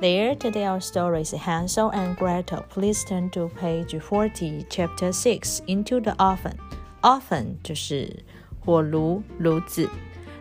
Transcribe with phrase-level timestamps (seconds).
[0.00, 2.64] There today our story is Hansel and Gretel.
[2.68, 5.62] Please turn to page forty, chapter six.
[5.66, 6.54] Into the oven.
[7.00, 8.22] Oven 就是
[8.60, 9.88] 火炉、炉子。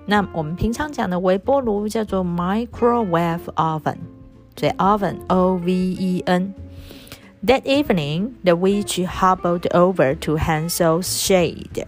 [0.05, 3.97] 那我们平常讲的微波炉叫做 microwave oven，
[4.55, 11.85] 所以 oven O V E N。That evening, the witch hobbled over to Hansel's shade.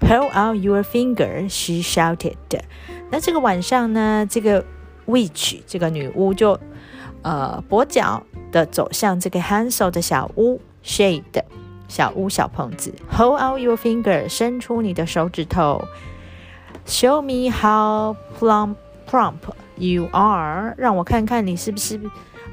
[0.00, 2.36] Hold out your finger, she shouted.
[3.10, 4.64] 那这个晚上呢，这个
[5.06, 6.58] witch 这个女巫就
[7.25, 8.21] 呃跛脚
[8.51, 11.43] 的走向这个 Hansel 的小屋 shade
[11.87, 15.83] 小屋小棚子，Hold out your finger，伸出你的手指头
[16.85, 18.75] ，Show me how plump
[19.09, 19.39] plump
[19.77, 21.99] you are，让我看看你是不是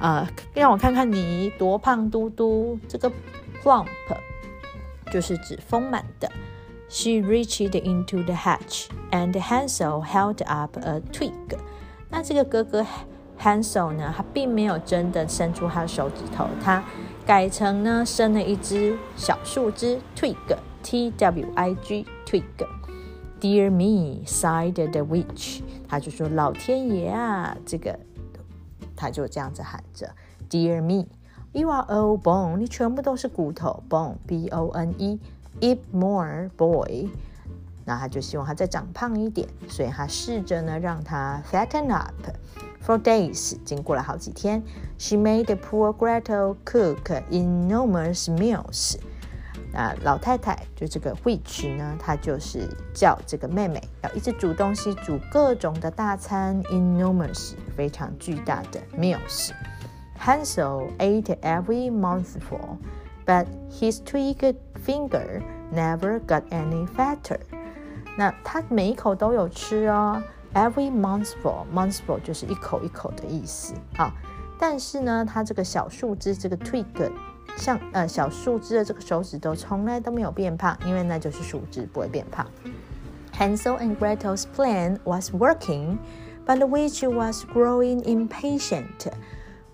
[0.00, 2.78] 呃，让我看看你多胖嘟嘟。
[2.88, 3.12] 这个
[3.62, 3.86] plump
[5.12, 6.32] 就是指丰满的。
[6.88, 11.32] She reached into the hatch, and Hansel held up a twig。
[12.10, 12.86] 那这个哥哥
[13.38, 16.82] Hansel 呢，他并没有真的伸出他的手指头，他
[17.26, 22.42] 改成呢伸了一只小树枝 twig，T W I G twig。
[23.40, 27.98] Dear me，sighed the witch，他就说老天爷啊，这个
[28.94, 30.14] 他就这样子喊着
[30.48, 37.08] ，Dear me，you are all bone，你全部都是骨头，bone，B O N E，eat more boy。
[37.84, 42.14] 那他就希望他再长胖一点，所以他试着呢让他 fatten up。
[42.84, 44.62] For days，经过了好几天
[44.98, 48.96] ，she made the poor Gretel cook enormous meals。
[49.72, 59.50] 那老太太就这个 witch 呢，她就是叫这个妹妹要一直煮东西，煮各种的大餐，enormous 非常巨大的 meals。
[60.18, 62.78] Hansel ate every mouthful,
[63.24, 65.40] but his twig finger
[65.72, 67.38] never got any fatter。
[68.18, 70.22] 那他每一口都有吃哦。
[70.54, 74.12] Every mouthful，mouthful 就是一口一口的意思啊。
[74.58, 77.10] 但是呢，它这个小树枝这个 twig，
[77.56, 82.46] 像呃小树枝的这个手指头从来都没有变胖，因为那就是树枝不会变胖。
[83.36, 85.98] Hansel and Gretel's plan was working,
[86.46, 89.10] but the witch was growing impatient.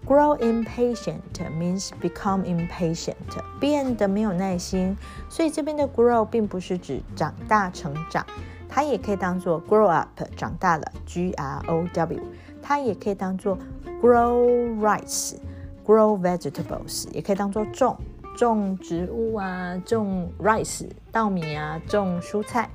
[0.07, 1.21] Grow impatient
[1.59, 3.17] means become impatient，
[3.61, 4.97] 变得没有耐心。
[5.29, 8.25] 所以这边的 grow 并不是指长大成长。
[8.69, 12.21] 它也可以当做 grow up，长大了，G R O W。
[12.63, 13.59] 它也可以当做
[14.03, 17.97] grow rice，grow vegetables，也可以当做种
[18.37, 22.69] 种植物啊，种 rice 稻米啊，种蔬菜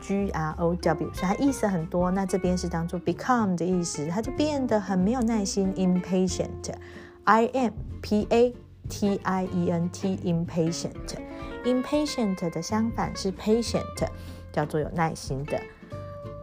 [0.00, 1.12] ，G R O W。
[1.12, 2.10] 所以它意思很多。
[2.10, 6.72] 那这边是当做 become 的意思，它就变得很没有耐心，impatient。
[7.24, 8.54] I M P A
[8.88, 11.16] T I E N T，impatient。
[11.64, 14.06] impatient 的相反是 patient。
[14.51, 15.61] 叫做有耐心的，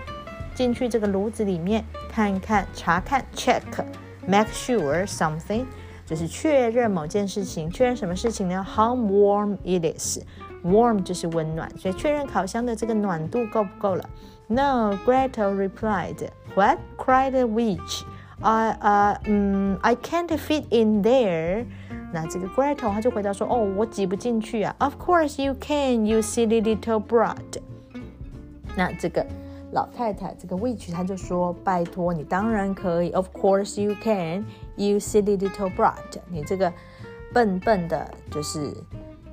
[0.53, 5.65] 进去这个炉子里面看看查看 check，make sure something，
[6.05, 7.69] 就是确认某件事情。
[7.69, 8.65] 确认什么事情呢？
[8.75, 14.09] How warm it is。Warm 就是温暖，所以确认烤箱的这个暖度够不够了？
[14.47, 16.29] No, Gretel replied.
[16.53, 16.79] What?
[16.97, 18.03] cried the witch.
[18.41, 21.65] I, uh, um, I can't fit in there.
[22.14, 24.72] 那这个 Gretel 他就回答说：“哦，我挤不进去啊。
[24.78, 27.58] ”Of course you can, you silly little brat。
[28.76, 29.26] 那这个
[29.72, 33.10] 老太太，这个 witch 他就说：“拜托，你当然可以。
[33.10, 34.44] ”Of course you can,
[34.76, 36.20] you silly little brat。
[36.28, 36.72] 你这个
[37.32, 38.72] 笨笨的，就是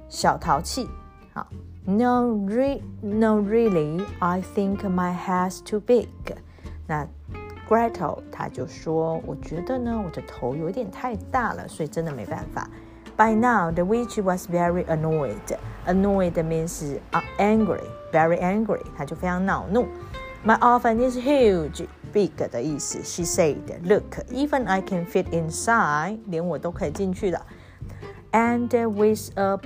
[0.09, 0.89] 小淘气。
[1.33, 1.45] 好
[1.85, 6.07] ，No, re, no, really, I think my head's too big。
[6.87, 7.07] 那
[7.70, 12.68] Gretel，他就说：“我觉得呢，我的头有点太大了，所以真的没办法。”
[13.16, 15.56] By now, the witch was very annoyed.
[15.86, 16.98] Annoyed means
[17.38, 17.80] angry,
[18.12, 18.82] very angry.
[18.96, 19.86] 他就非常恼怒。
[20.44, 23.02] My oven is huge, big 的意思。
[23.02, 27.46] She said, "Look, even I can fit inside." 连我都可以进去了。
[28.32, 29.58] And with a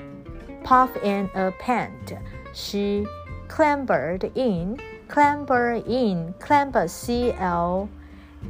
[0.65, 2.17] puff and a pant,
[2.55, 3.05] she
[3.49, 4.79] clambered in.
[5.08, 7.88] Clamber in, clamber, C L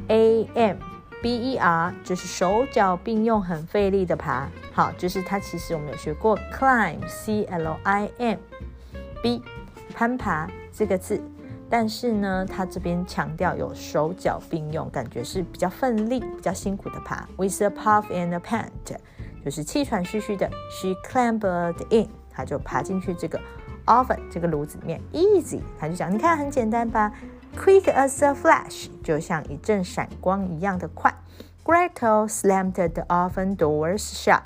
[0.08, 0.76] A M
[1.22, 4.48] B E R，就是手脚并用，很费力的爬。
[4.72, 8.38] 好，就是它其实我们有学过 climb, C L I M
[9.22, 9.42] B，
[9.94, 11.22] 攀爬这个字。
[11.68, 17.28] 但是呢，它这边强调有手脚并用，感觉是比较奋力、比较辛苦的爬。
[17.36, 18.96] With a puff and a pant，
[19.44, 20.48] 就是气喘吁吁的。
[20.70, 23.40] She clambered in，她就爬进去这个
[23.86, 25.00] oven 这个炉子里面。
[25.12, 27.12] Easy，他就讲，你看很简单吧
[27.56, 31.14] ？Quick as a flash，就像一阵闪光一样的快。
[31.64, 34.42] Gretel slammed the oven doors shut。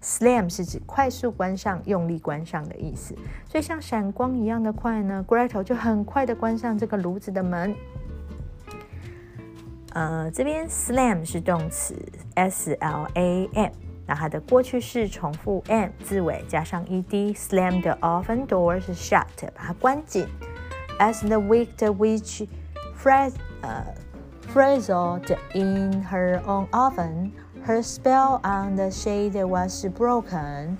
[0.00, 3.16] Slam 是指快速关上、用力关上的意思，
[3.50, 7.74] 所以像闪光一样的快呢，Gretel 就很快的关上这个炉子的门。
[9.92, 11.96] 呃，这边 slam 是动词
[12.36, 13.72] ，s l a m，
[14.07, 19.25] 那它的过去式重复 m 字尾加上 e d，slam the oven door 是 shut，
[19.55, 20.27] 把它关紧。
[20.99, 22.47] As the wicked witch
[23.01, 23.31] fret
[23.61, 23.85] 呃
[24.53, 30.75] frizzled in her own oven。Her spell on the shade was broken。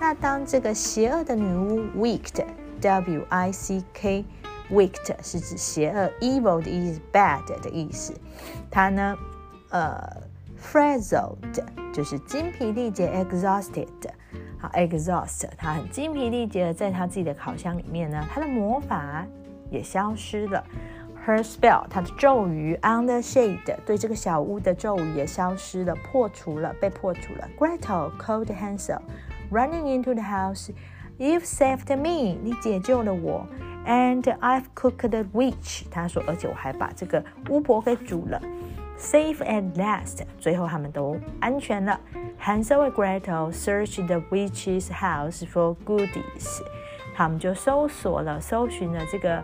[0.00, 8.12] 那当这个邪恶的女巫 wicked，w i c k，wicked 是指邪恶，evil 的意思，bad 的意思。
[8.68, 9.16] 她呢，
[9.70, 10.24] 呃
[10.61, 11.63] ，frazzled
[11.93, 13.87] 就是精疲力竭，exhausted。
[14.59, 19.25] 好，exhaust，他很精疲力竭的在他自己的烤箱里面呢，他的魔法
[19.71, 20.63] 也消失了。
[21.25, 27.47] Her spell，他的咒语，on the shade，对这个小屋的咒语也消失了，破除了，被破除了。
[27.57, 29.01] Gretel called handsel,
[29.51, 30.71] running into the house.
[31.17, 33.45] You've saved me，你解救了我。
[33.85, 38.41] And I've cooked the witch，他说，而且我还把这个巫婆给煮了。
[38.98, 42.00] Safe at last，最后他们都安全了。
[42.40, 46.62] Hansel and Gretel searched the witch's house for goodies，
[47.14, 49.42] 他们就搜索了，搜寻了这个。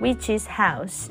[0.00, 1.10] Witch's house，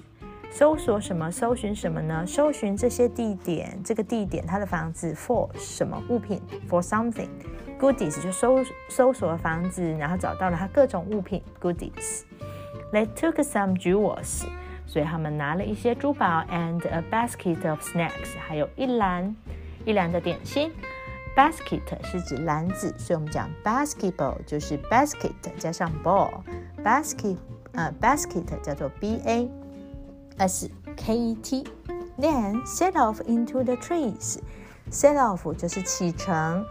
[0.52, 1.32] 搜索什么？
[1.32, 2.26] 搜寻什么呢？
[2.28, 6.42] 搜寻这些地点，这个地点它的房子 for 什么物品？
[6.70, 8.60] For something。Goodies 就搜
[8.90, 11.42] 搜索房子，然后找到了它各种物品。
[11.62, 14.44] Goodies。They took some jewels，
[14.87, 19.35] 所以他们拿了一些珠宝，and a basket of snacks，还有一篮
[19.85, 20.73] 一篮的点心。
[21.37, 26.31] Basket 是指篮子，所以我们讲 basketball 就是 basket 加上 ball。
[26.83, 27.37] Basket
[27.75, 29.51] 啊，basket 叫做 b a
[30.39, 31.67] s k e t。
[32.19, 34.39] Then set off into the trees。
[34.91, 36.65] Set off 就是启程，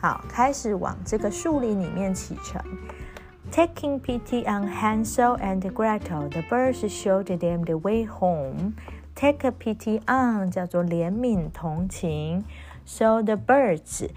[0.00, 2.62] 好，开始往这个树林里面启程。
[3.51, 8.75] Taking pity on Hansel and Gretel, the birds showed them the way home.
[9.13, 12.45] Take a pity on 叫做怜悯同情，
[12.85, 14.07] so the birds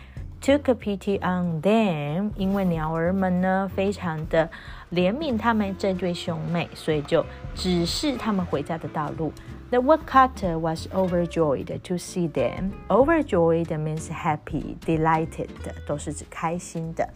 [0.41, 4.49] took a pity on them，因为鸟儿们呢非常的
[4.93, 7.25] 怜悯他们这对兄妹，所以就
[7.55, 9.33] 指示他们回家的道路。
[9.71, 12.71] The woodcutter was overjoyed to see them.
[12.89, 15.49] Overjoyed means happy, delighted，
[15.87, 17.09] 都是指开心的。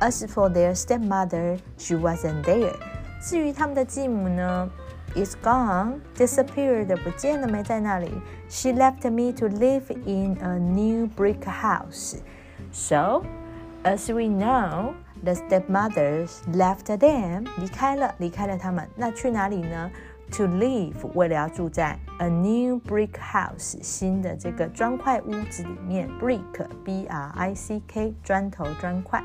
[0.00, 2.74] As for their stepmother, she wasn't there.
[3.20, 4.70] 至于他们的继母呢，
[5.16, 8.12] is gone, disappeared，不见了，没在那里。
[8.48, 12.16] She left me to live in a new brick house.
[12.70, 13.24] So,
[13.82, 18.88] as we know, the stepmothers left them，离开了，离开了他们。
[18.94, 19.90] 那去哪里呢？
[20.32, 26.08] To live，为了要住在 a new brick house，新的这个砖块屋子里面。
[26.20, 29.24] Brick，B R I C K，砖头砖块。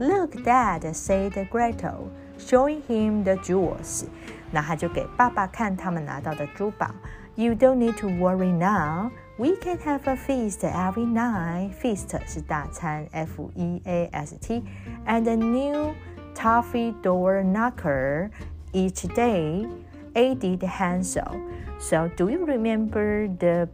[0.00, 4.04] Look, Dad said Gretel, showing him the jewels。
[4.50, 6.90] 那他就给爸爸看他们拿到的珠宝。
[7.34, 9.10] You don't need to worry now.
[9.38, 11.72] We can have a feast every night.
[11.80, 14.62] Feast 是大餐，F E A S T,
[15.06, 15.94] and a new
[16.34, 18.30] toffee door knocker
[18.72, 19.66] each day.
[20.14, 21.38] Added Hansel.
[21.78, 23.68] So, do you remember the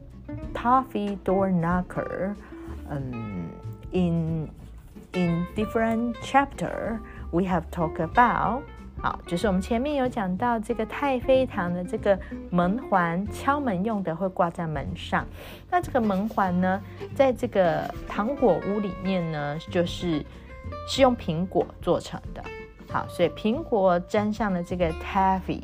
[0.55, 2.35] toffee door knocker?
[2.91, 3.53] Um,
[3.93, 4.51] in
[5.18, 7.00] in different chapter,
[7.32, 8.62] we have talked about
[9.02, 12.20] 好，就是我们前面有讲到这个太妃糖的这个
[12.50, 15.26] 门环，敲门用的会挂在门上。
[15.70, 16.82] 那这个门环呢，
[17.14, 20.26] 在这个糖果屋里面呢，就是
[20.88, 22.44] 是用苹果做成的。
[22.90, 25.62] 好，所以苹果沾上了这个 taffy，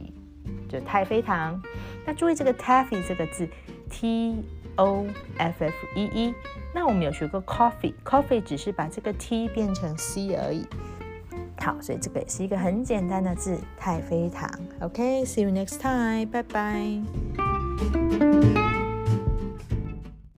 [0.69, 1.59] 就太妃糖。
[2.05, 3.47] 那注意这个 taffy 这个字
[3.89, 4.43] ，t
[4.75, 5.05] O
[5.37, 6.33] F F 一一，
[6.73, 10.65] 那我们有学过 COFFEE，COFFEE 只是把这个 T 变成 C 而已。
[11.59, 14.49] 好，所以这个也是一个很简单的字，太妃糖。
[14.81, 17.01] OK，see you next time，拜拜。